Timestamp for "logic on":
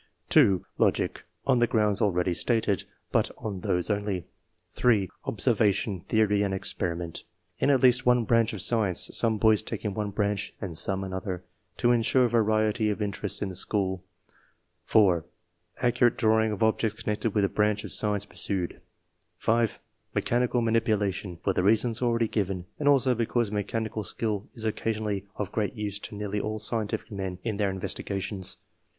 0.79-1.59